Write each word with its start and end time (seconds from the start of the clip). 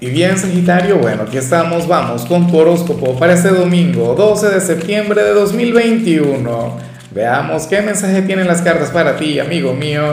Y 0.00 0.10
bien 0.10 0.38
Sagitario, 0.38 0.98
bueno, 0.98 1.24
aquí 1.24 1.38
estamos, 1.38 1.88
vamos 1.88 2.24
con 2.24 2.46
tu 2.46 2.56
horóscopo 2.56 3.18
para 3.18 3.32
este 3.32 3.48
domingo 3.48 4.14
12 4.14 4.50
de 4.50 4.60
septiembre 4.60 5.24
de 5.24 5.30
2021. 5.30 6.76
Veamos 7.10 7.66
qué 7.66 7.82
mensaje 7.82 8.22
tienen 8.22 8.46
las 8.46 8.62
cartas 8.62 8.90
para 8.90 9.16
ti, 9.16 9.40
amigo 9.40 9.74
mío. 9.74 10.04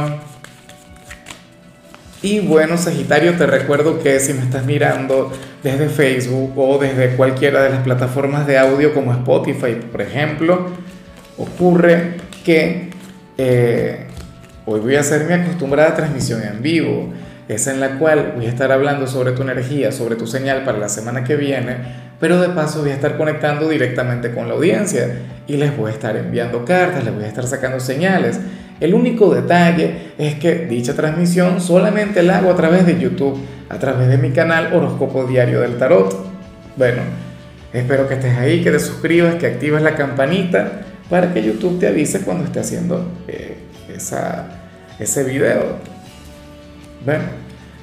Y 2.24 2.40
bueno 2.40 2.79
Sagitario, 2.79 3.36
te 3.36 3.46
recuerdo 3.46 4.02
que 4.02 4.20
si 4.20 4.34
me 4.34 4.42
estás 4.42 4.66
mirando 4.66 5.32
desde 5.62 5.88
Facebook 5.88 6.58
o 6.58 6.79
desde 6.79 7.15
cualquiera 7.15 7.62
de 7.62 7.70
las 7.70 7.83
plataformas 7.83 8.47
de 8.47 8.58
audio 8.58 8.92
como 8.92 9.13
Spotify, 9.13 9.76
por 9.92 10.02
ejemplo, 10.02 10.65
ocurre 11.38 12.15
que 12.44 12.90
eh, 13.38 14.08
hoy 14.65 14.79
voy 14.79 14.96
a 14.96 15.02
hacer 15.02 15.26
mi 15.26 15.33
acostumbrada 15.33 15.94
transmisión 15.94 16.41
en 16.41 16.63
vivo 16.63 17.13
esa 17.48 17.72
en 17.72 17.80
la 17.80 18.00
cual 18.00 18.34
voy 18.36 18.48
a 18.48 18.50
estar 18.50 18.72
hablando 18.72 19.08
sobre 19.08 19.34
tu 19.34 19.44
energía, 19.44 19.91
sobre 19.91 20.16
tu 20.16 20.26
señal 20.26 20.64
para 20.64 20.77
la 20.77 20.90
semana 20.90 21.23
que 21.23 21.36
viene, 21.36 21.77
pero 22.20 22.40
de 22.40 22.49
paso 22.49 22.81
voy 22.81 22.91
a 22.91 22.95
estar 22.95 23.17
conectando 23.17 23.70
directamente 23.70 24.34
con 24.34 24.48
la 24.48 24.55
audiencia 24.55 25.20
y 25.48 25.58
les 25.58 25.76
voy 25.76 25.91
a 25.91 25.94
estar 25.94 26.16
enviando 26.16 26.66
cartas, 26.66 27.03
les 27.03 27.13
voy 27.13 27.23
a 27.23 27.27
estar 27.27 27.45
sacando 27.45 27.80
señales. 27.80 28.39
El 28.80 28.94
único 28.94 29.34
detalle 29.34 30.13
es 30.17 30.36
que 30.36 30.66
dicha 30.66 30.94
transmisión 30.94 31.62
solamente 31.62 32.23
la 32.23 32.39
hago 32.39 32.52
a 32.52 32.55
través 32.55 32.86
de 32.86 33.00
YouTube, 33.00 33.38
a 33.70 33.77
través 33.77 34.08
de 34.09 34.17
mi 34.17 34.31
canal 34.31 34.73
Horóscopo 34.73 35.25
Diario 35.25 35.62
del 35.62 35.77
Tarot. 35.77 36.16
Bueno, 36.75 37.02
espero 37.73 38.08
que 38.08 38.16
estés 38.16 38.38
ahí, 38.38 38.64
que 38.64 38.72
te 38.72 38.80
suscribas, 38.80 39.36
que 39.36 39.48
actives 39.48 39.81
la 39.81 39.95
campanita 39.95 40.81
para 41.09 41.34
que 41.34 41.44
YouTube 41.44 41.80
te 41.80 41.88
avise 41.88 42.22
cuando 42.22 42.45
esté 42.45 42.59
haciendo 42.59 43.08
eh, 43.27 43.55
esa, 43.95 44.48
ese 45.00 45.23
video. 45.23 45.95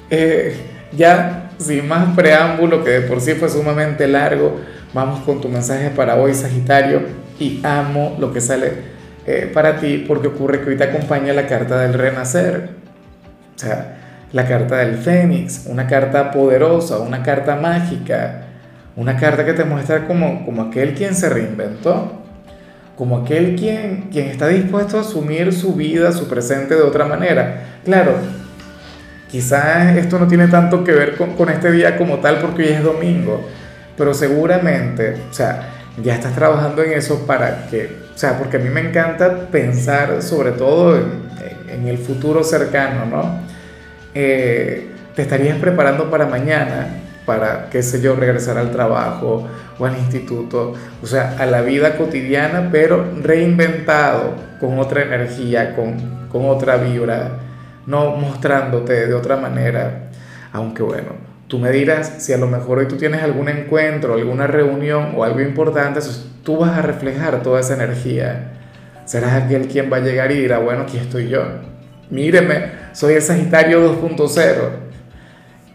Eh, 0.09 0.55
ya 0.95 1.51
sin 1.57 1.87
más 1.87 2.15
preámbulo, 2.15 2.83
que 2.83 2.91
de 2.91 3.01
por 3.01 3.21
sí 3.21 3.33
fue 3.33 3.49
sumamente 3.49 4.07
largo, 4.07 4.59
vamos 4.93 5.21
con 5.21 5.41
tu 5.41 5.49
mensaje 5.49 5.89
para 5.89 6.15
hoy, 6.15 6.33
Sagitario, 6.33 7.01
y 7.39 7.61
amo 7.63 8.15
lo 8.19 8.31
que 8.31 8.41
sale 8.41 8.93
eh, 9.25 9.49
para 9.53 9.79
ti 9.79 10.03
porque 10.07 10.27
ocurre 10.27 10.61
que 10.61 10.71
hoy 10.71 10.77
te 10.77 10.83
acompaña 10.83 11.33
la 11.33 11.47
carta 11.47 11.79
del 11.79 11.93
renacer, 11.93 12.69
o 13.55 13.59
sea, 13.59 13.97
la 14.31 14.45
carta 14.45 14.77
del 14.77 14.97
fénix, 14.97 15.65
una 15.67 15.87
carta 15.87 16.31
poderosa, 16.31 16.99
una 16.99 17.23
carta 17.23 17.55
mágica, 17.55 18.41
una 18.95 19.15
carta 19.17 19.45
que 19.45 19.53
te 19.53 19.63
muestra 19.63 20.05
como, 20.07 20.45
como 20.45 20.63
aquel 20.63 20.93
quien 20.93 21.15
se 21.15 21.29
reinventó, 21.29 22.19
como 22.97 23.17
aquel 23.17 23.55
quien, 23.55 24.09
quien 24.11 24.27
está 24.27 24.47
dispuesto 24.47 24.97
a 24.97 25.01
asumir 25.01 25.53
su 25.53 25.73
vida, 25.73 26.11
su 26.11 26.27
presente 26.27 26.75
de 26.75 26.81
otra 26.81 27.05
manera. 27.05 27.79
Claro, 27.85 28.15
Quizás 29.33 29.97
esto 29.97 30.19
no 30.19 30.27
tiene 30.27 30.47
tanto 30.47 30.83
que 30.83 30.91
ver 30.91 31.15
con, 31.17 31.49
este 31.49 31.71
día 31.71 31.97
como 31.97 32.19
tal 32.19 32.37
porque 32.37 32.61
hoy 32.61 32.69
es 32.69 32.83
domingo, 32.83 33.43
pero 33.97 34.13
seguramente, 34.13 35.15
o 35.27 35.33
sea, 35.33 35.69
ya 36.03 36.13
estás 36.13 36.35
trabajando 36.35 36.83
en 36.83 36.91
eso 36.91 37.25
para 37.25 37.65
que, 37.65 37.89
o 38.13 38.15
sea, 38.15 38.37
porque 38.37 38.57
a 38.57 38.59
mí 38.59 38.69
me 38.69 38.81
encanta 38.81 39.47
pensar 39.47 40.21
sobre 40.21 40.51
todo 40.51 40.97
en, 40.97 41.87
el 41.87 41.97
futuro 41.97 42.43
cercano, 42.43 43.07
¿no? 43.07 43.39
Eh, 44.13 44.91
te 45.15 45.23
estarías 45.23 45.57
preparando 45.57 46.11
para 46.11 46.27
mañana, 46.27 46.89
para, 47.25 47.69
qué 47.71 47.81
sé 47.81 48.01
yo, 48.01 48.15
regresar 48.15 48.59
al 48.59 48.69
trabajo 48.69 49.47
o 49.79 49.85
al 49.87 49.97
instituto, 49.97 50.75
o 51.01 51.07
sea, 51.07 51.37
a 51.39 51.47
la 51.47 51.61
vida 51.61 51.97
cotidiana, 51.97 52.69
pero 52.71 53.03
reinventado, 53.23 54.35
con 54.59 54.77
otra 54.77 55.01
energía, 55.01 55.75
con, 55.75 56.27
con 56.29 56.45
otra 56.45 56.77
vibra 56.77 57.39
no 57.85 58.15
mostrándote 58.15 59.07
de 59.07 59.13
otra 59.13 59.37
manera. 59.37 60.09
Aunque 60.51 60.83
bueno, 60.83 61.09
tú 61.47 61.59
me 61.59 61.71
dirás 61.71 62.15
si 62.19 62.33
a 62.33 62.37
lo 62.37 62.47
mejor 62.47 62.79
hoy 62.79 62.87
tú 62.87 62.97
tienes 62.97 63.21
algún 63.23 63.49
encuentro, 63.49 64.13
alguna 64.13 64.47
reunión 64.47 65.13
o 65.15 65.23
algo 65.23 65.41
importante, 65.41 65.99
tú 66.43 66.57
vas 66.57 66.77
a 66.77 66.81
reflejar 66.81 67.41
toda 67.43 67.59
esa 67.59 67.75
energía. 67.75 68.51
Serás 69.05 69.33
aquel 69.33 69.67
quien 69.67 69.91
va 69.91 69.97
a 69.97 70.01
llegar 70.01 70.31
y 70.31 70.35
dirá, 70.35 70.59
bueno, 70.59 70.83
aquí 70.83 70.97
estoy 70.97 71.27
yo. 71.27 71.43
Míreme, 72.09 72.71
soy 72.93 73.15
el 73.15 73.21
Sagitario 73.21 74.01
2.0. 74.01 74.53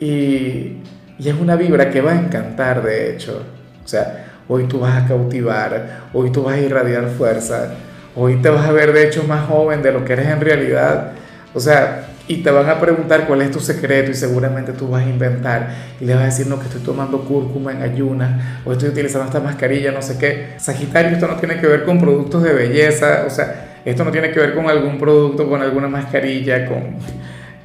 Y, 0.00 0.78
y 1.18 1.28
es 1.28 1.34
una 1.34 1.56
vibra 1.56 1.90
que 1.90 2.00
va 2.00 2.12
a 2.12 2.18
encantar, 2.18 2.82
de 2.82 3.12
hecho. 3.12 3.42
O 3.84 3.88
sea, 3.88 4.26
hoy 4.48 4.64
tú 4.64 4.80
vas 4.80 5.02
a 5.02 5.06
cautivar, 5.06 6.08
hoy 6.12 6.30
tú 6.30 6.44
vas 6.44 6.54
a 6.54 6.60
irradiar 6.60 7.08
fuerza, 7.08 7.74
hoy 8.14 8.36
te 8.36 8.48
vas 8.48 8.66
a 8.66 8.72
ver, 8.72 8.92
de 8.92 9.06
hecho, 9.06 9.24
más 9.24 9.46
joven 9.46 9.82
de 9.82 9.92
lo 9.92 10.04
que 10.04 10.14
eres 10.14 10.28
en 10.28 10.40
realidad 10.40 11.12
o 11.54 11.60
sea, 11.60 12.08
y 12.28 12.42
te 12.42 12.50
van 12.50 12.68
a 12.68 12.78
preguntar 12.78 13.26
cuál 13.26 13.40
es 13.40 13.50
tu 13.50 13.58
secreto 13.58 14.10
y 14.10 14.14
seguramente 14.14 14.72
tú 14.72 14.88
vas 14.88 15.04
a 15.04 15.08
inventar 15.08 15.74
y 15.98 16.04
le 16.04 16.14
vas 16.14 16.22
a 16.22 16.26
decir, 16.26 16.46
no, 16.46 16.58
que 16.58 16.66
estoy 16.66 16.82
tomando 16.82 17.22
cúrcuma 17.22 17.72
en 17.72 17.82
ayunas 17.82 18.60
o 18.66 18.72
estoy 18.72 18.90
utilizando 18.90 19.26
esta 19.26 19.40
mascarilla, 19.40 19.90
no 19.92 20.02
sé 20.02 20.18
qué. 20.18 20.48
Sagitario, 20.58 21.12
esto 21.12 21.26
no 21.26 21.36
tiene 21.36 21.58
que 21.58 21.66
ver 21.66 21.84
con 21.84 21.98
productos 21.98 22.42
de 22.42 22.52
belleza, 22.52 23.24
o 23.26 23.30
sea, 23.30 23.80
esto 23.84 24.04
no 24.04 24.10
tiene 24.10 24.30
que 24.30 24.40
ver 24.40 24.54
con 24.54 24.68
algún 24.68 24.98
producto, 24.98 25.48
con 25.48 25.62
alguna 25.62 25.88
mascarilla, 25.88 26.66
con, 26.66 26.96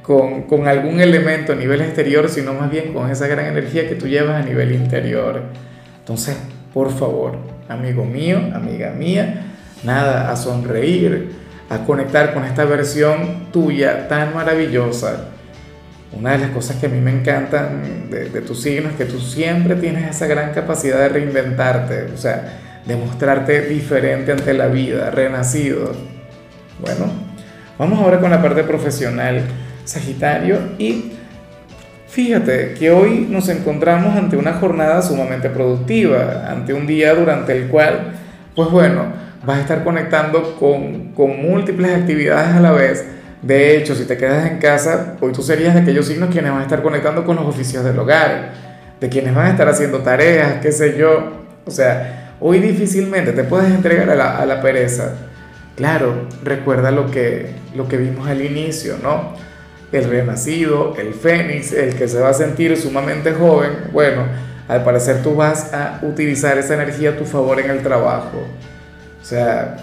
con, 0.02 0.42
con 0.44 0.66
algún 0.66 0.98
elemento 0.98 1.52
a 1.52 1.56
nivel 1.56 1.82
exterior, 1.82 2.30
sino 2.30 2.54
más 2.54 2.70
bien 2.70 2.94
con 2.94 3.10
esa 3.10 3.26
gran 3.26 3.44
energía 3.44 3.86
que 3.86 3.96
tú 3.96 4.08
llevas 4.08 4.42
a 4.42 4.46
nivel 4.46 4.72
interior. 4.72 5.42
Entonces, 5.98 6.38
por 6.72 6.90
favor, 6.90 7.36
amigo 7.68 8.06
mío, 8.06 8.38
amiga 8.54 8.90
mía, 8.90 9.42
nada, 9.84 10.30
a 10.30 10.36
sonreír 10.36 11.43
a 11.70 11.78
conectar 11.78 12.34
con 12.34 12.44
esta 12.44 12.64
versión 12.64 13.46
tuya 13.52 14.08
tan 14.08 14.34
maravillosa. 14.34 15.28
Una 16.12 16.32
de 16.32 16.38
las 16.38 16.50
cosas 16.50 16.76
que 16.76 16.86
a 16.86 16.88
mí 16.88 17.00
me 17.00 17.10
encantan 17.10 18.08
de, 18.10 18.28
de 18.30 18.40
tu 18.42 18.54
signo 18.54 18.90
es 18.90 18.96
que 18.96 19.04
tú 19.04 19.18
siempre 19.18 19.74
tienes 19.74 20.08
esa 20.08 20.26
gran 20.26 20.52
capacidad 20.52 20.98
de 20.98 21.08
reinventarte, 21.08 22.04
o 22.14 22.16
sea, 22.16 22.60
de 22.86 22.96
mostrarte 22.96 23.62
diferente 23.62 24.32
ante 24.32 24.52
la 24.52 24.66
vida, 24.66 25.10
renacido. 25.10 25.92
Bueno, 26.80 27.06
vamos 27.78 27.98
ahora 27.98 28.20
con 28.20 28.30
la 28.30 28.42
parte 28.42 28.62
profesional, 28.62 29.42
Sagitario, 29.84 30.58
y 30.78 31.12
fíjate 32.08 32.74
que 32.74 32.90
hoy 32.90 33.26
nos 33.28 33.48
encontramos 33.48 34.16
ante 34.16 34.36
una 34.36 34.54
jornada 34.54 35.02
sumamente 35.02 35.50
productiva, 35.50 36.46
ante 36.48 36.74
un 36.74 36.86
día 36.86 37.14
durante 37.14 37.56
el 37.56 37.68
cual, 37.68 38.12
pues 38.54 38.70
bueno, 38.70 39.06
vas 39.46 39.58
a 39.58 39.60
estar 39.60 39.84
conectando 39.84 40.56
con, 40.58 41.12
con 41.12 41.40
múltiples 41.40 41.92
actividades 41.94 42.54
a 42.54 42.60
la 42.60 42.72
vez. 42.72 43.04
De 43.42 43.76
hecho, 43.76 43.94
si 43.94 44.04
te 44.04 44.16
quedas 44.16 44.46
en 44.46 44.58
casa, 44.58 45.16
hoy 45.20 45.32
tú 45.32 45.42
serías 45.42 45.74
de 45.74 45.80
aquellos 45.80 46.06
signos 46.06 46.30
quienes 46.30 46.50
van 46.50 46.60
a 46.60 46.64
estar 46.64 46.82
conectando 46.82 47.24
con 47.24 47.36
los 47.36 47.44
oficios 47.44 47.84
del 47.84 47.98
hogar, 47.98 48.52
de 49.00 49.08
quienes 49.08 49.34
van 49.34 49.46
a 49.46 49.50
estar 49.50 49.68
haciendo 49.68 49.98
tareas, 49.98 50.60
qué 50.62 50.72
sé 50.72 50.96
yo. 50.96 51.44
O 51.66 51.70
sea, 51.70 52.36
hoy 52.40 52.58
difícilmente 52.60 53.32
te 53.32 53.44
puedes 53.44 53.70
entregar 53.70 54.08
a 54.08 54.14
la, 54.14 54.38
a 54.38 54.46
la 54.46 54.62
pereza. 54.62 55.12
Claro, 55.76 56.28
recuerda 56.42 56.90
lo 56.90 57.10
que, 57.10 57.50
lo 57.74 57.88
que 57.88 57.96
vimos 57.96 58.28
al 58.28 58.42
inicio, 58.42 58.96
¿no? 59.02 59.34
El 59.92 60.04
renacido, 60.04 60.94
el 60.96 61.14
fénix, 61.14 61.72
el 61.72 61.94
que 61.96 62.08
se 62.08 62.20
va 62.20 62.30
a 62.30 62.34
sentir 62.34 62.76
sumamente 62.76 63.32
joven. 63.32 63.72
Bueno, 63.92 64.22
al 64.68 64.84
parecer 64.84 65.22
tú 65.22 65.34
vas 65.34 65.74
a 65.74 65.98
utilizar 66.02 66.56
esa 66.58 66.74
energía 66.74 67.10
a 67.10 67.16
tu 67.16 67.24
favor 67.24 67.60
en 67.60 67.70
el 67.70 67.82
trabajo. 67.82 68.42
O 69.24 69.26
sea, 69.26 69.78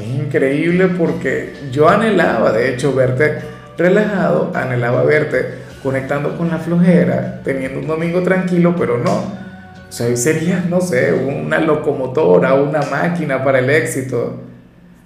es 0.00 0.06
increíble 0.06 0.86
porque 0.88 1.52
yo 1.70 1.90
anhelaba, 1.90 2.52
de 2.52 2.72
hecho, 2.72 2.94
verte 2.94 3.40
relajado, 3.76 4.50
anhelaba 4.54 5.02
verte 5.02 5.64
conectando 5.82 6.38
con 6.38 6.48
la 6.48 6.56
flojera, 6.56 7.42
teniendo 7.44 7.80
un 7.80 7.86
domingo 7.86 8.22
tranquilo, 8.22 8.74
pero 8.78 8.96
no. 8.96 9.12
O 9.14 9.92
sea, 9.92 10.06
hoy 10.06 10.16
sería, 10.16 10.64
no 10.70 10.80
sé, 10.80 11.12
una 11.12 11.60
locomotora, 11.60 12.54
una 12.54 12.80
máquina 12.80 13.44
para 13.44 13.58
el 13.58 13.68
éxito. 13.68 14.40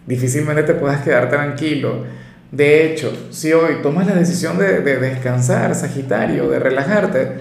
Difícilmente 0.06 0.62
te 0.62 0.74
puedas 0.74 1.02
quedar 1.02 1.28
tranquilo. 1.28 2.04
De 2.52 2.86
hecho, 2.86 3.12
si 3.30 3.52
hoy 3.52 3.82
tomas 3.82 4.06
la 4.06 4.14
decisión 4.14 4.58
de, 4.58 4.80
descansar, 4.80 5.74
Sagitario, 5.74 6.48
de 6.48 6.60
relajarte, 6.60 7.32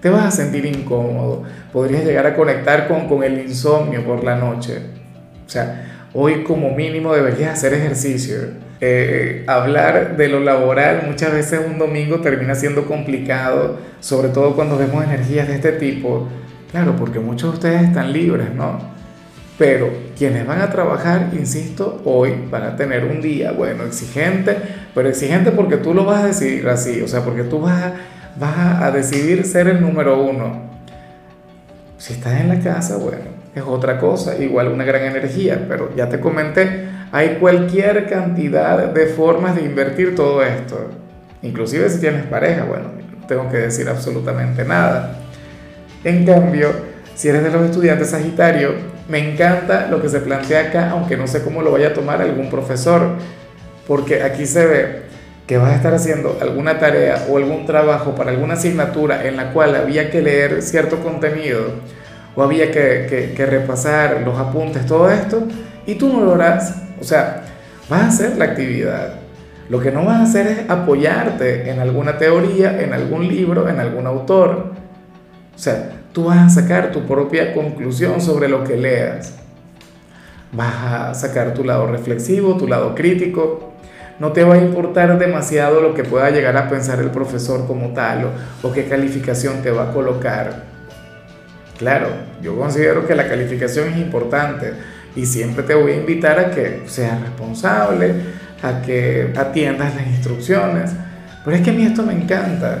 te 0.00 0.08
vas 0.08 0.24
a 0.24 0.30
sentir 0.30 0.64
incómodo. 0.64 1.42
Podrías 1.74 2.06
llegar 2.06 2.26
a 2.26 2.34
conectar 2.34 2.88
con, 2.88 3.06
con 3.06 3.22
el 3.22 3.38
insomnio 3.38 4.02
por 4.02 4.24
la 4.24 4.36
noche. 4.36 4.96
O 5.46 5.48
sea, 5.48 6.08
hoy 6.12 6.42
como 6.42 6.70
mínimo 6.74 7.14
deberías 7.14 7.52
hacer 7.52 7.74
ejercicio. 7.74 8.36
Eh, 8.80 9.44
hablar 9.46 10.18
de 10.18 10.28
lo 10.28 10.40
laboral 10.40 11.04
muchas 11.06 11.32
veces 11.32 11.60
un 11.66 11.78
domingo 11.78 12.20
termina 12.20 12.54
siendo 12.54 12.84
complicado, 12.84 13.78
sobre 14.00 14.28
todo 14.28 14.54
cuando 14.54 14.76
vemos 14.76 15.04
energías 15.04 15.48
de 15.48 15.54
este 15.54 15.72
tipo. 15.72 16.28
Claro, 16.70 16.96
porque 16.96 17.20
muchos 17.20 17.52
de 17.52 17.56
ustedes 17.56 17.82
están 17.84 18.12
libres, 18.12 18.52
¿no? 18.54 18.96
Pero 19.58 19.90
quienes 20.18 20.46
van 20.46 20.60
a 20.60 20.68
trabajar, 20.68 21.30
insisto, 21.32 22.02
hoy 22.04 22.34
van 22.50 22.64
a 22.64 22.76
tener 22.76 23.06
un 23.06 23.22
día, 23.22 23.52
bueno, 23.52 23.84
exigente, 23.84 24.56
pero 24.94 25.08
exigente 25.08 25.50
porque 25.50 25.78
tú 25.78 25.94
lo 25.94 26.04
vas 26.04 26.24
a 26.24 26.26
decidir 26.26 26.68
así, 26.68 27.00
o 27.00 27.08
sea, 27.08 27.22
porque 27.22 27.44
tú 27.44 27.60
vas 27.60 27.82
a, 27.82 27.94
vas 28.38 28.82
a 28.82 28.90
decidir 28.90 29.44
ser 29.44 29.68
el 29.68 29.80
número 29.80 30.22
uno. 30.22 30.66
Si 31.96 32.12
estás 32.12 32.38
en 32.38 32.48
la 32.48 32.60
casa, 32.60 32.98
bueno, 32.98 33.35
es 33.56 33.62
otra 33.66 33.98
cosa, 33.98 34.36
igual 34.36 34.68
una 34.68 34.84
gran 34.84 35.02
energía, 35.02 35.64
pero 35.66 35.90
ya 35.96 36.10
te 36.10 36.20
comenté, 36.20 36.88
hay 37.10 37.38
cualquier 37.40 38.06
cantidad 38.06 38.92
de 38.92 39.06
formas 39.06 39.56
de 39.56 39.62
invertir 39.62 40.14
todo 40.14 40.42
esto. 40.42 40.90
Inclusive 41.40 41.88
si 41.88 41.98
tienes 41.98 42.26
pareja, 42.26 42.64
bueno, 42.64 42.90
tengo 43.26 43.48
que 43.48 43.56
decir 43.56 43.88
absolutamente 43.88 44.62
nada. 44.62 45.16
En 46.04 46.26
cambio, 46.26 46.68
si 47.14 47.28
eres 47.28 47.44
de 47.44 47.50
los 47.50 47.62
estudiantes 47.62 48.10
Sagitario, 48.10 48.74
me 49.08 49.32
encanta 49.32 49.86
lo 49.86 50.02
que 50.02 50.10
se 50.10 50.20
plantea 50.20 50.68
acá, 50.68 50.90
aunque 50.90 51.16
no 51.16 51.26
sé 51.26 51.42
cómo 51.42 51.62
lo 51.62 51.72
vaya 51.72 51.88
a 51.88 51.94
tomar 51.94 52.20
algún 52.20 52.50
profesor, 52.50 53.12
porque 53.86 54.22
aquí 54.22 54.44
se 54.44 54.66
ve 54.66 55.02
que 55.46 55.56
vas 55.56 55.72
a 55.72 55.76
estar 55.76 55.94
haciendo 55.94 56.36
alguna 56.42 56.78
tarea 56.78 57.24
o 57.30 57.38
algún 57.38 57.64
trabajo 57.64 58.14
para 58.14 58.32
alguna 58.32 58.54
asignatura 58.54 59.26
en 59.26 59.38
la 59.38 59.54
cual 59.54 59.76
había 59.76 60.10
que 60.10 60.20
leer 60.20 60.60
cierto 60.60 60.98
contenido 60.98 61.70
o 62.36 62.42
había 62.42 62.70
que, 62.70 63.34
repasar 63.48 64.22
los 64.24 64.38
apuntes, 64.38 64.86
todo 64.86 65.10
esto, 65.10 65.42
y 65.86 65.96
tú 65.96 66.12
no 66.12 66.20
lo 66.20 66.34
harás. 66.34 66.82
O 67.00 67.04
sea, 67.04 67.42
vas 67.88 68.02
a 68.02 68.08
hacer 68.08 68.36
la 68.36 68.44
actividad. 68.44 69.14
Lo 69.68 69.80
que 69.80 69.90
no 69.90 70.04
vas 70.04 70.20
a 70.20 70.22
hacer 70.22 70.46
es 70.46 70.70
apoyarte 70.70 71.70
en 71.70 71.80
alguna 71.80 72.18
teoría, 72.18 72.80
en 72.80 72.92
algún 72.92 73.26
libro, 73.26 73.68
en 73.68 73.80
algún 73.80 74.06
autor 74.06 74.76
o 75.56 75.58
sea, 75.58 75.90
tú 76.12 76.24
vas 76.24 76.38
a 76.38 76.60
sacar 76.60 76.92
tu 76.92 77.06
propia 77.06 77.54
conclusión 77.54 78.20
sobre 78.20 78.46
lo 78.46 78.62
que 78.62 78.76
leas. 78.76 79.32
Vas 80.52 80.74
a 80.84 81.14
sacar 81.14 81.54
tu 81.54 81.64
lado 81.64 81.86
reflexivo, 81.86 82.58
tu 82.58 82.68
lado 82.68 82.94
crítico. 82.94 83.72
No 84.18 84.32
te 84.32 84.44
va 84.44 84.56
a 84.56 84.58
importar 84.58 85.18
demasiado 85.18 85.80
lo 85.80 85.94
que 85.94 86.04
pueda 86.04 86.28
llegar 86.28 86.58
a 86.58 86.68
pensar 86.68 87.00
el 87.00 87.10
profesor 87.10 87.66
como 87.66 87.94
tal 87.94 88.32
o, 88.62 88.72
qué 88.72 88.84
calificación 88.84 89.62
te 89.62 89.70
va 89.70 89.90
a 89.90 89.92
colocar. 89.92 90.75
Claro, 91.78 92.08
yo 92.42 92.56
considero 92.56 93.06
que 93.06 93.14
la 93.14 93.28
calificación 93.28 93.88
es 93.88 93.98
importante 93.98 94.72
y 95.14 95.26
siempre 95.26 95.62
te 95.62 95.74
voy 95.74 95.92
a 95.92 95.96
invitar 95.96 96.38
a 96.38 96.50
que 96.50 96.82
seas 96.86 97.20
responsable, 97.20 98.14
a 98.62 98.82
que 98.82 99.32
atiendas 99.36 99.94
las 99.94 100.06
instrucciones. 100.06 100.92
Pero 101.44 101.56
es 101.56 101.62
que 101.62 101.70
a 101.70 101.72
mí 101.72 101.84
esto 101.84 102.02
me 102.02 102.14
encanta. 102.14 102.78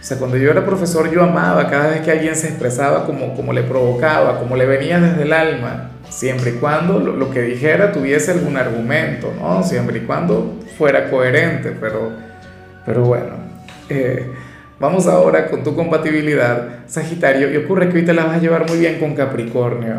O 0.00 0.04
sea, 0.04 0.18
cuando 0.18 0.36
yo 0.36 0.50
era 0.50 0.64
profesor 0.64 1.10
yo 1.10 1.22
amaba 1.22 1.68
cada 1.68 1.88
vez 1.88 2.00
que 2.02 2.12
alguien 2.12 2.36
se 2.36 2.48
expresaba 2.48 3.04
como, 3.04 3.34
como 3.34 3.52
le 3.52 3.62
provocaba, 3.62 4.38
como 4.38 4.54
le 4.56 4.66
venía 4.66 5.00
desde 5.00 5.22
el 5.22 5.32
alma, 5.32 5.90
siempre 6.08 6.50
y 6.50 6.54
cuando 6.54 7.00
lo, 7.00 7.30
que 7.30 7.42
dijera 7.42 7.92
tuviese 7.92 8.30
algún 8.30 8.56
argumento, 8.56 9.32
¿no? 9.40 9.64
Siempre 9.64 9.98
y 9.98 10.00
cuando 10.02 10.60
fuera 10.78 11.10
coherente, 11.10 11.72
pero, 11.80 12.12
pero 12.84 13.02
bueno. 13.02 13.34
Eh, 13.88 14.32
vamos 14.78 15.06
ahora 15.06 15.48
con 15.48 15.62
tu 15.62 15.74
compatibilidad, 15.74 16.80
Sagitario, 16.86 17.52
y 17.52 17.56
ocurre 17.56 17.88
que 17.88 17.98
hoy 17.98 18.04
te 18.04 18.14
la 18.14 18.24
vas 18.24 18.36
a 18.36 18.40
llevar 18.40 18.68
muy 18.68 18.78
bien 18.78 18.98
con 18.98 19.14
Capricornio. 19.14 19.94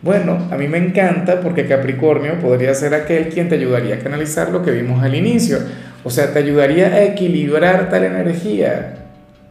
Bueno, 0.00 0.48
a 0.50 0.56
mí 0.56 0.68
me 0.68 0.78
encanta 0.78 1.40
porque 1.40 1.66
Capricornio 1.66 2.38
podría 2.38 2.74
ser 2.74 2.94
aquel 2.94 3.28
quien 3.28 3.48
te 3.48 3.56
ayudaría 3.56 3.96
a 3.96 3.98
canalizar 3.98 4.50
lo 4.50 4.62
que 4.62 4.70
vimos 4.70 5.02
al 5.02 5.14
inicio. 5.14 5.58
O 6.04 6.10
sea, 6.10 6.32
te 6.32 6.38
ayudaría 6.38 6.86
a 6.86 7.02
equilibrar 7.02 7.88
tal 7.90 8.04
energía 8.04 8.94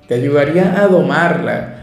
te 0.08 0.16
ayudaría 0.16 0.82
a 0.82 0.88
domarla. 0.88 1.74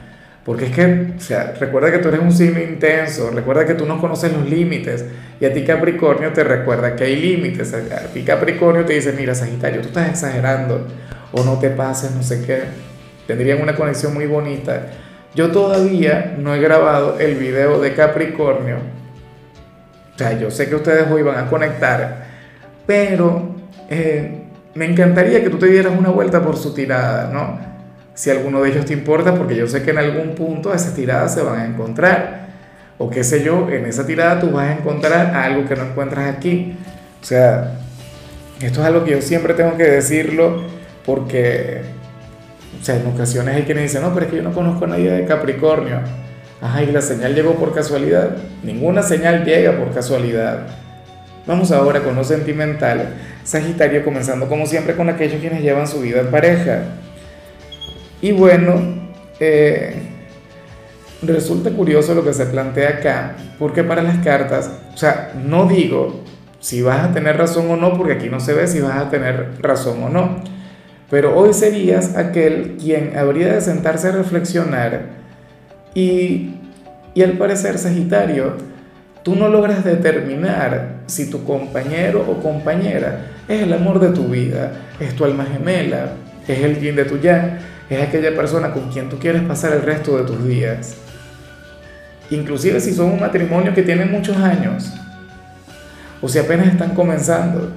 Porque 0.45 0.67
es 0.67 0.73
que, 0.73 1.13
o 1.17 1.21
sea, 1.21 1.55
recuerda 1.59 1.91
que 1.91 1.99
tú 1.99 2.09
eres 2.09 2.21
un 2.21 2.33
signo 2.33 2.61
intenso, 2.61 3.31
recuerda 3.31 3.65
que 3.65 3.73
tú 3.73 3.87
no 3.87 3.99
conoces 3.99 4.31
los 4.31 4.49
límites 4.49 5.07
y 5.41 5.47
a 5.47 5.55
ti 5.55 5.65
Capricornio 5.65 6.35
te 6.35 6.45
recuerda 6.45 6.95
que 6.97 7.05
hay 7.05 7.17
límites. 7.17 7.73
A 7.73 8.13
ti 8.13 8.23
Capricornio 8.23 8.85
te 8.85 8.93
dice, 8.93 9.15
mira 9.17 9.35
Sagitario, 9.35 9.81
tú 9.81 9.89
estás 9.89 10.11
exagerando 10.11 10.87
o 11.35 11.45
no 11.45 11.59
te 11.59 11.71
pases, 11.71 12.13
no 12.13 12.23
sé 12.23 12.45
qué. 12.45 12.63
Tendrían 13.27 13.61
una 13.63 13.75
conexión 13.75 14.15
muy 14.15 14.27
bonita. 14.27 14.87
Yo 15.35 15.51
todavía 15.51 16.37
no 16.39 16.55
he 16.55 16.61
grabado 16.61 17.19
el 17.19 17.37
video 17.37 17.81
de 17.81 17.95
Capricornio. 17.95 18.77
O 20.15 20.19
sea, 20.19 20.39
yo 20.39 20.51
sé 20.51 20.69
que 20.69 20.77
ustedes 20.77 21.11
hoy 21.11 21.23
van 21.23 21.45
a 21.45 21.51
conectar, 21.51 22.27
pero 22.87 23.55
eh, 23.91 24.45
me 24.75 24.85
encantaría 24.85 25.43
que 25.43 25.51
tú 25.51 25.59
te 25.59 25.67
dieras 25.67 25.93
una 25.99 26.11
vuelta 26.11 26.41
por 26.41 26.57
su 26.57 26.73
tirada, 26.73 27.31
¿no? 27.33 27.75
si 28.15 28.31
alguno 28.31 28.63
de 28.63 28.71
ellos 28.71 28.87
te 28.87 28.93
importa, 28.93 29.35
porque 29.35 29.57
yo 29.57 29.67
sé 29.67 29.83
que 29.83 29.91
en 29.91 29.99
algún 29.99 30.35
punto 30.35 30.73
esas 30.73 30.95
tiradas 30.95 31.35
se 31.35 31.43
van 31.43 31.61
a 31.61 31.67
encontrar. 31.67 32.45
O 32.97 33.11
qué 33.11 33.25
sé 33.25 33.43
yo, 33.43 33.69
en 33.69 33.87
esa 33.87 34.07
tirada 34.07 34.41
tú 34.41 34.53
vas 34.53 34.69
a 34.69 34.73
encontrar 34.75 35.35
algo 35.35 35.69
que 35.69 35.75
no 35.75 35.83
encuentras 35.83 36.33
aquí. 36.33 36.77
O 37.21 37.25
sea, 37.25 37.75
esto 38.61 38.81
es 38.81 38.87
algo 38.87 39.05
que 39.05 39.11
yo 39.11 39.21
siempre 39.21 39.55
tengo 39.55 39.77
que 39.77 39.83
decirlo 39.83 40.63
porque, 41.05 41.83
o 42.81 42.85
sea, 42.85 42.97
en 42.97 43.07
ocasiones 43.07 43.57
hay 43.57 43.63
quienes 43.63 43.85
dicen, 43.85 44.03
no, 44.03 44.13
pero 44.15 44.27
es 44.27 44.31
que 44.31 44.39
yo 44.39 44.43
no 44.43 44.53
conozco 44.53 44.85
a 44.85 44.89
nadie 44.89 45.11
de 45.11 45.25
Capricornio. 45.25 46.01
Ajá, 46.61 46.83
y 46.83 46.87
la 46.87 47.03
señal 47.03 47.35
llegó 47.35 47.55
por 47.55 47.75
casualidad. 47.75 48.37
Ninguna 48.63 49.03
señal 49.03 49.45
llega 49.45 49.77
por 49.77 49.93
casualidad. 49.93 50.67
Vamos 51.47 51.71
ahora 51.73 52.01
con 52.01 52.17
lo 52.17 52.25
sentimental. 52.25 53.15
Sagitario, 53.45 54.03
comenzando 54.05 54.49
como 54.49 54.67
siempre 54.67 54.97
con 54.97 55.11
aquellos 55.11 55.41
quienes 55.41 55.63
llevan 55.63 55.87
su 55.87 56.01
vida 56.01 56.21
en 56.21 56.31
pareja. 56.31 56.85
Y 58.23 58.33
bueno, 58.33 58.81
eh, 59.41 59.95
resulta 61.23 61.71
curioso 61.71 62.15
lo 62.15 62.25
que 62.25 62.33
se 62.33 62.47
plantea 62.47 62.89
acá, 62.91 63.37
porque 63.59 63.85
para 63.85 64.03
las 64.03 64.25
cartas, 64.25 64.71
o 64.95 64.97
sea, 64.97 65.33
no 65.45 65.67
digo 65.67 66.23
si 66.61 66.81
vas 66.81 67.05
a 67.05 67.13
tener 67.13 67.37
razón 67.37 67.71
o 67.71 67.77
no, 67.77 67.95
porque 67.99 68.15
aquí 68.15 68.31
no 68.31 68.41
se 68.41 68.55
ve 68.55 68.67
si 68.67 68.81
vas 68.81 68.97
a 68.97 69.11
tener 69.11 69.51
razón 69.61 70.03
o 70.03 70.09
no, 70.09 70.43
pero 71.11 71.37
hoy 71.37 71.53
serías 71.53 72.17
aquel 72.17 72.77
quien 72.81 73.17
habría 73.17 73.55
de 73.55 73.61
sentarse 73.61 74.09
a 74.09 74.13
reflexionar 74.13 75.03
y, 75.95 76.55
y 77.15 77.23
al 77.23 77.33
parecer 77.33 77.79
Sagitario, 77.79 78.57
tú 79.23 79.37
no 79.37 79.49
logras 79.49 79.85
determinar 79.85 80.97
si 81.07 81.31
tu 81.31 81.45
compañero 81.45 82.25
o 82.29 82.43
compañera 82.43 83.27
es 83.49 83.63
el 83.63 83.73
amor 83.73 84.01
de 84.01 84.11
tu 84.11 84.29
vida, 84.29 84.73
es 84.99 85.15
tu 85.15 85.25
alma 85.25 85.45
gemela, 85.45 86.13
es 86.49 86.59
el 86.61 86.75
bien 86.75 86.97
de 86.97 87.05
tu 87.05 87.19
ya 87.19 87.59
es 87.91 88.03
aquella 88.03 88.35
persona 88.35 88.73
con 88.73 88.91
quien 88.91 89.09
tú 89.09 89.19
quieres 89.19 89.43
pasar 89.43 89.73
el 89.73 89.83
resto 89.83 90.17
de 90.17 90.25
tus 90.25 90.45
días. 90.47 90.97
Inclusive 92.31 92.81
si 92.81 92.95
son 92.95 93.13
un 93.13 93.21
matrimonio 93.21 93.75
que 93.75 93.83
tiene 93.83 94.07
muchos 94.07 94.37
años 94.39 94.93
o 96.23 96.29
si 96.29 96.39
apenas 96.39 96.69
están 96.69 96.95
comenzando. 96.95 97.71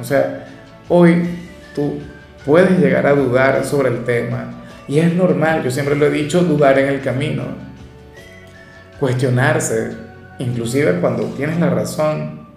O 0.00 0.04
sea, 0.04 0.46
hoy 0.88 1.37
tú 1.78 2.00
puedes 2.44 2.78
llegar 2.78 3.06
a 3.06 3.14
dudar 3.14 3.64
sobre 3.64 3.90
el 3.90 4.04
tema 4.04 4.64
y 4.88 4.98
es 4.98 5.12
normal, 5.14 5.62
yo 5.62 5.70
siempre 5.70 5.94
lo 5.94 6.06
he 6.06 6.10
dicho, 6.10 6.42
dudar 6.42 6.78
en 6.78 6.88
el 6.88 7.00
camino, 7.00 7.44
cuestionarse, 8.98 9.92
inclusive 10.38 11.00
cuando 11.00 11.24
tienes 11.36 11.60
la 11.60 11.70
razón. 11.70 12.48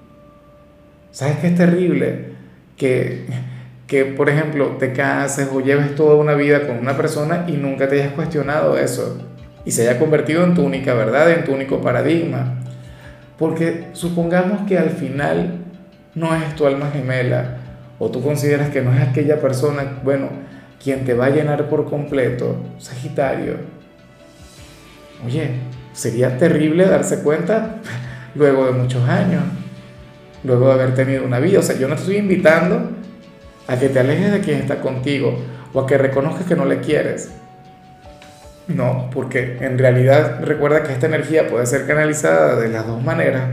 ¿Sabes 1.12 1.38
qué 1.38 1.48
es 1.48 1.56
terrible? 1.56 2.32
Que 2.78 3.26
que, 3.92 4.06
por 4.06 4.30
ejemplo, 4.30 4.78
te 4.80 4.94
cases 4.94 5.50
o 5.52 5.60
lleves 5.60 5.96
toda 5.96 6.16
una 6.16 6.34
vida 6.34 6.66
con 6.66 6.78
una 6.78 6.96
persona 6.96 7.44
y 7.50 7.58
nunca 7.58 7.90
te 7.90 8.02
hayas 8.02 8.14
cuestionado 8.14 8.78
eso 8.78 9.18
y 9.66 9.72
se 9.72 9.82
haya 9.82 10.00
convertido 10.00 10.46
en 10.46 10.54
tu 10.54 10.64
única 10.64 10.94
verdad, 10.94 11.30
en 11.30 11.44
tu 11.44 11.54
único 11.54 11.82
paradigma. 11.82 12.56
Porque 13.38 13.90
supongamos 13.92 14.66
que 14.66 14.78
al 14.78 14.92
final 14.92 15.58
no 16.16 16.34
es 16.34 16.56
tu 16.56 16.66
alma 16.66 16.90
gemela 16.90 17.58
o 18.04 18.10
tú 18.10 18.20
consideras 18.20 18.72
que 18.72 18.82
no 18.82 18.92
es 18.92 19.00
aquella 19.00 19.40
persona, 19.40 20.00
bueno, 20.04 20.30
quien 20.84 21.06
te 21.06 21.14
va 21.14 21.28
a 21.28 21.30
llenar 21.30 21.70
por 21.70 21.88
completo, 21.88 22.56
Sagitario. 22.80 23.58
Oye, 25.24 25.52
sería 25.94 26.36
terrible 26.36 26.88
darse 26.88 27.22
cuenta 27.22 27.76
luego 28.34 28.66
de 28.66 28.72
muchos 28.72 29.08
años, 29.08 29.44
luego 30.44 30.66
de 30.70 30.74
haber 30.74 30.96
tenido 30.96 31.24
una 31.24 31.38
vida. 31.38 31.60
O 31.60 31.62
sea, 31.62 31.78
yo 31.78 31.88
no 31.88 31.94
te 31.94 32.02
estoy 32.02 32.18
invitando 32.18 32.90
a 33.68 33.78
que 33.78 33.90
te 33.90 34.00
alejes 34.00 34.32
de 34.32 34.40
quien 34.40 34.62
está 34.62 34.82
contigo 34.82 35.38
o 35.72 35.82
a 35.82 35.86
que 35.86 36.00
reconozcas 36.00 36.48
que 36.48 36.56
no 36.56 36.66
le 36.66 36.80
quieres. 36.80 37.30
No, 38.68 39.12
porque 39.14 39.60
en 39.62 39.78
realidad 39.78 40.44
recuerda 40.44 40.82
que 40.82 40.92
esta 40.92 41.06
energía 41.06 41.48
puede 41.48 41.68
ser 41.68 41.86
canalizada 41.86 42.56
de 42.56 42.70
las 42.70 42.88
dos 42.88 43.04
maneras. 43.04 43.44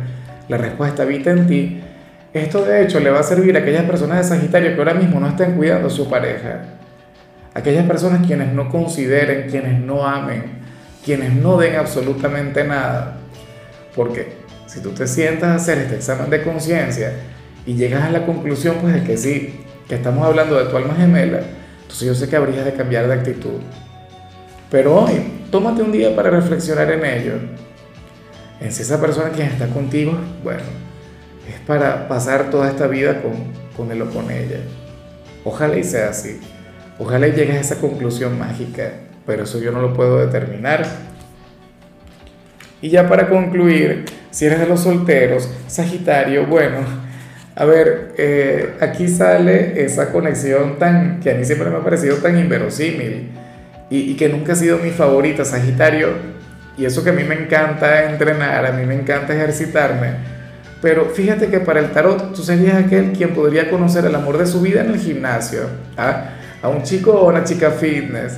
La 0.49 0.57
respuesta 0.57 1.03
habita 1.03 1.33
en 1.33 1.47
ti. 1.47 1.83
Esto 2.33 2.65
de 2.65 2.83
hecho 2.83 3.01
le 3.01 3.11
va 3.11 3.21
a 3.21 3.23
servir 3.23 3.57
a 3.57 3.61
aquellas 3.61 3.85
personas 3.85 4.19
de 4.19 4.25
Sagitario 4.25 4.75
que 4.75 4.79
ahora 4.79 4.95
mismo 4.95 5.19
no 5.19 5.29
estén 5.29 5.57
cuidando 5.57 5.89
a 5.89 5.91
su 5.91 6.09
pareja. 6.11 6.63
Aquellas 7.55 7.87
personas 7.87 8.27
quienes 8.27 8.53
no 8.53 8.69
consideren, 8.69 9.49
quienes 9.49 9.81
no 9.81 10.07
amen, 10.07 10.59
quienes 11.05 11.33
no 11.33 11.57
den 11.57 11.77
absolutamente 11.77 12.65
nada. 12.65 13.17
Porque 13.97 14.37
si 14.67 14.81
tú 14.81 14.91
te 14.91 15.07
sientas 15.07 15.49
a 15.49 15.55
hacer 15.55 15.79
este 15.79 15.97
examen 15.97 16.29
de 16.29 16.43
conciencia 16.43 17.13
y 17.65 17.75
llegas 17.75 18.05
a 18.05 18.11
la 18.11 18.27
conclusión 18.27 18.77
pues 18.81 18.93
de 18.95 19.03
que 19.03 19.17
sí, 19.17 19.65
que 19.89 19.95
estamos 19.95 20.25
hablando 20.27 20.59
de 20.59 20.71
tu 20.71 20.77
alma 20.77 20.95
gemela, 20.95 21.41
entonces 21.81 22.07
yo 22.07 22.15
sé 22.15 22.29
que 22.29 22.37
habrías 22.37 22.67
de 22.67 22.75
cambiar 22.75 23.09
de 23.09 23.15
actitud. 23.15 23.61
Pero 24.71 24.95
hoy, 24.95 25.47
tómate 25.51 25.83
un 25.83 25.93
día 25.93 26.15
para 26.15 26.29
reflexionar 26.29 26.91
en 26.91 27.05
ello. 27.05 27.33
En 28.61 28.71
si 28.71 28.83
esa 28.83 29.01
persona 29.01 29.31
quien 29.31 29.49
está 29.49 29.67
contigo, 29.69 30.13
bueno, 30.45 30.63
es 31.49 31.61
para 31.67 32.09
pasar 32.09 32.51
toda 32.51 32.69
esta 32.69 32.87
vida 32.87 33.23
con, 33.23 33.33
con 33.77 33.91
él 33.93 34.03
o 34.03 34.11
con 34.11 34.31
ella. 34.31 34.59
Ojalá 35.45 35.77
y 35.77 35.85
sea 35.85 36.11
así. 36.11 36.41
Ojalá 36.99 37.29
y 37.29 37.33
llegues 37.33 37.57
a 37.57 37.61
esa 37.61 37.81
conclusión 37.81 38.39
mágica, 38.39 38.91
pero 39.25 39.45
eso 39.45 39.61
yo 39.61 39.71
no 39.73 39.81
lo 39.81 39.95
puedo 39.95 40.19
determinar. 40.19 40.85
Y 42.81 42.91
ya 42.91 43.09
para 43.09 43.29
concluir, 43.29 44.05
si 44.31 44.47
eres 44.47 44.61
de 44.61 44.67
los 44.67 44.81
solteros, 44.81 45.49
Sagitario, 45.67 46.47
bueno, 46.47 46.79
A 47.55 47.65
ver, 47.65 48.15
eh, 48.19 48.77
aquí 48.81 49.09
sale 49.09 49.83
esa 49.85 50.13
conexión 50.13 50.79
tan, 50.79 51.19
que 51.19 51.33
a 51.33 51.35
mí 51.35 51.45
siempre 51.45 51.69
me 51.71 51.79
ha 51.79 51.81
parecido 51.81 52.19
tan 52.19 52.39
inverosímil 52.39 53.31
y, 53.91 54.13
y 54.13 54.17
que 54.17 54.29
nunca 54.29 54.53
ha 54.53 54.57
sido 54.57 54.79
mi 54.79 54.91
favorita, 54.91 55.45
Sagitario. 55.45 56.11
Y 56.77 56.85
eso 56.85 57.03
que 57.03 57.11
a 57.11 57.13
mí 57.13 57.25
me 57.25 57.35
encanta 57.35 58.09
entrenar, 58.13 58.65
a 58.65 58.71
mí 58.71 58.87
me 58.87 58.95
encanta 58.95 59.35
ejercitarme. 59.35 60.38
Pero 60.81 61.07
fíjate 61.07 61.49
que 61.49 61.61
para 61.61 61.81
el 61.81 61.91
tarot 61.91 62.35
tú 62.35 62.43
serías 62.43 62.77
aquel 62.77 63.13
quien 63.13 63.35
podría 63.35 63.69
conocer 63.71 64.05
el 64.05 64.15
amor 64.15 64.39
de 64.39 64.47
su 64.47 64.61
vida 64.61 64.83
en 64.83 64.91
el 64.91 64.99
gimnasio. 64.99 65.63
¿ah? 65.97 66.31
A 66.63 66.69
un 66.69 66.83
chico 66.83 67.13
o 67.13 67.29
una 67.29 67.45
chica 67.45 67.71
fitness. 67.71 68.35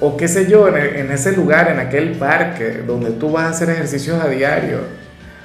O 0.00 0.16
qué 0.16 0.28
sé 0.28 0.48
yo, 0.48 0.68
en, 0.68 1.10
ese 1.10 1.32
lugar, 1.32 1.70
en 1.70 1.80
aquel 1.80 2.12
parque 2.12 2.82
donde 2.86 3.10
tú 3.10 3.32
vas 3.32 3.44
a 3.44 3.48
hacer 3.50 3.70
ejercicios 3.70 4.22
a 4.22 4.28
diario 4.28 4.78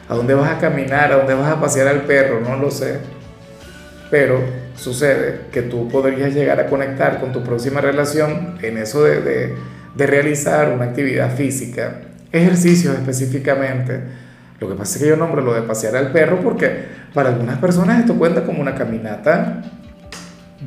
a 0.07 0.15
dónde 0.15 0.33
vas 0.33 0.51
a 0.51 0.59
caminar, 0.59 1.11
a 1.11 1.17
dónde 1.17 1.33
vas 1.33 1.51
a 1.51 1.59
pasear 1.59 1.87
al 1.87 2.01
perro, 2.01 2.41
no 2.41 2.57
lo 2.57 2.69
sé. 2.71 2.99
Pero 4.11 4.41
sucede 4.75 5.41
que 5.51 5.63
tú 5.63 5.87
podrías 5.87 6.33
llegar 6.33 6.59
a 6.59 6.67
conectar 6.67 7.19
con 7.19 7.31
tu 7.31 7.43
próxima 7.43 7.81
relación 7.81 8.57
en 8.61 8.77
eso 8.77 9.03
de, 9.03 9.55
realizar 9.95 10.71
una 10.71 10.85
actividad 10.85 11.35
física, 11.35 12.01
ejercicios 12.31 12.95
específicamente. 12.95 14.01
Lo 14.63 14.69
que 14.69 14.75
pasa 14.75 14.95
es 14.95 15.03
que 15.03 15.09
yo 15.09 15.17
nombro 15.17 15.41
lo 15.41 15.53
de 15.53 15.63
pasear 15.63 15.97
al 15.97 16.13
perro 16.13 16.39
porque 16.41 16.85
para 17.13 17.29
algunas 17.29 17.57
personas 17.57 17.99
esto 17.99 18.15
cuenta 18.15 18.43
como 18.43 18.61
una 18.61 18.75
caminata. 18.75 19.61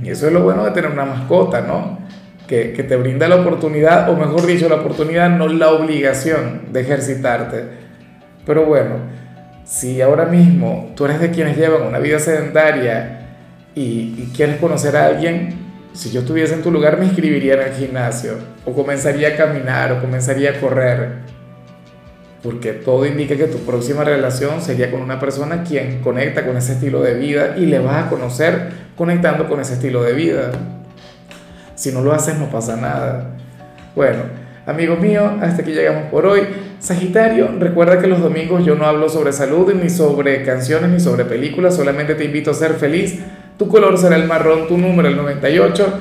Y 0.02 0.10
eso 0.10 0.26
es 0.26 0.32
lo 0.34 0.42
bueno 0.42 0.64
de 0.64 0.72
tener 0.72 0.90
una 0.90 1.06
mascota, 1.06 1.62
¿no? 1.62 1.98
Que, 2.46 2.84
te 2.86 2.94
brinda 2.96 3.26
la 3.26 3.36
oportunidad, 3.36 4.10
o 4.10 4.16
mejor 4.16 4.46
dicho, 4.46 4.68
la 4.68 4.76
oportunidad, 4.76 5.30
no 5.30 5.48
la 5.48 5.70
obligación 5.70 6.72
de 6.72 6.82
ejercitarte. 6.82 7.64
Pero 8.44 8.66
bueno, 8.66 8.96
si 9.64 10.02
ahora 10.02 10.26
mismo 10.26 10.92
tú 10.94 11.06
eres 11.06 11.18
de 11.18 11.30
quienes 11.30 11.56
llevan 11.56 11.82
una 11.82 11.98
vida 11.98 12.18
sedentaria 12.18 13.20
y, 13.74 14.30
quieres 14.36 14.58
conocer 14.58 14.94
a 14.96 15.06
alguien, 15.06 15.54
si 15.94 16.10
yo 16.10 16.20
estuviese 16.20 16.52
en 16.52 16.62
tu 16.62 16.70
lugar 16.70 16.98
me 16.98 17.06
inscribiría 17.06 17.54
en 17.54 17.60
el 17.62 17.72
gimnasio 17.72 18.34
o 18.66 18.72
comenzaría 18.74 19.28
a 19.28 19.36
caminar 19.36 19.92
o 19.92 20.00
comenzaría 20.02 20.50
a 20.50 20.60
correr. 20.60 21.35
Porque 22.42 22.72
todo 22.72 23.06
indica 23.06 23.36
que 23.36 23.46
tu 23.46 23.58
próxima 23.58 24.04
relación 24.04 24.60
sería 24.60 24.90
con 24.90 25.00
una 25.00 25.18
persona 25.18 25.64
quien 25.64 26.00
conecta 26.00 26.46
con 26.46 26.56
ese 26.56 26.74
estilo 26.74 27.02
de 27.02 27.14
vida 27.14 27.56
y 27.56 27.66
le 27.66 27.78
vas 27.78 28.06
a 28.06 28.10
conocer 28.10 28.70
conectando 28.96 29.48
con 29.48 29.60
ese 29.60 29.74
estilo 29.74 30.02
de 30.02 30.12
vida. 30.12 30.52
Si 31.74 31.92
no 31.92 32.02
lo 32.02 32.12
haces 32.12 32.38
no 32.38 32.50
pasa 32.50 32.76
nada. 32.76 33.36
Bueno, 33.94 34.22
amigo 34.66 34.96
mío, 34.96 35.38
hasta 35.40 35.62
aquí 35.62 35.72
llegamos 35.72 36.10
por 36.10 36.26
hoy. 36.26 36.42
Sagitario, 36.78 37.48
recuerda 37.58 37.98
que 37.98 38.06
los 38.06 38.20
domingos 38.20 38.64
yo 38.64 38.74
no 38.74 38.84
hablo 38.84 39.08
sobre 39.08 39.32
salud, 39.32 39.72
ni 39.74 39.88
sobre 39.88 40.42
canciones, 40.44 40.90
ni 40.90 41.00
sobre 41.00 41.24
películas, 41.24 41.74
solamente 41.76 42.14
te 42.14 42.24
invito 42.24 42.50
a 42.50 42.54
ser 42.54 42.74
feliz. 42.74 43.20
Tu 43.58 43.68
color 43.68 43.96
será 43.96 44.16
el 44.16 44.26
marrón, 44.26 44.68
tu 44.68 44.76
número 44.76 45.08
el 45.08 45.16
98. 45.16 46.00